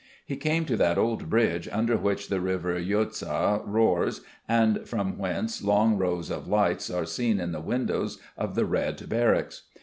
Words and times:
He 0.25 0.35
came 0.35 0.65
to 0.65 0.75
that 0.77 0.97
old 0.97 1.29
bridge 1.29 1.69
under 1.71 1.95
which 1.95 2.29
the 2.29 2.41
river 2.41 2.73
Yaouza 2.73 3.61
roars 3.67 4.21
and 4.49 4.89
from 4.89 5.19
whence 5.19 5.63
long 5.63 5.95
rows 5.99 6.31
of 6.31 6.47
lights 6.47 6.89
are 6.89 7.05
seen 7.05 7.39
in 7.39 7.51
the 7.51 7.61
windows 7.61 8.17
of 8.35 8.55
the 8.55 8.65
Red 8.65 9.07
Barracks. 9.07 9.61